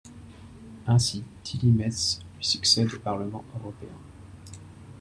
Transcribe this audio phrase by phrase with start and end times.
[0.87, 3.99] Ainsi, Tilly Metz lui succède au Parlement européen.